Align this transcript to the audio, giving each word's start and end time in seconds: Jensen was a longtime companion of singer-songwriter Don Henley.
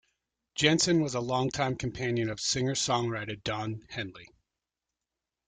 Jensen 0.55 0.99
was 1.03 1.13
a 1.13 1.19
longtime 1.19 1.75
companion 1.75 2.27
of 2.27 2.41
singer-songwriter 2.41 3.43
Don 3.43 3.83
Henley. 3.91 4.31